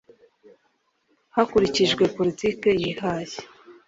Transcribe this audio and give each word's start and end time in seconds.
Hakurikijwe 1.35 2.03
politiki 2.17 2.69
yihaye 2.81 3.37